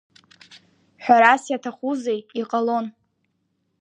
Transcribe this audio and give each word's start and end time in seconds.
Ҳәарас 1.03 1.43
иаҭахузеи, 1.49 2.19
иҟалон. 2.41 2.85